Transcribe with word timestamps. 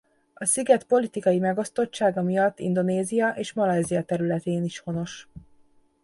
A 0.33 0.45
sziget 0.45 0.83
politikai 0.83 1.39
megosztottsága 1.39 2.21
miatt 2.21 2.59
Indonézia 2.59 3.29
és 3.29 3.53
Malajzia 3.53 4.03
területén 4.03 4.63
is 4.63 4.79
honos. 4.79 5.27